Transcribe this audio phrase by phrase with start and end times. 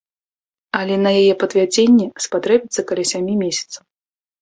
[0.79, 3.83] Але на яе падвядзенне спатрэбіцца каля сямі месяцаў.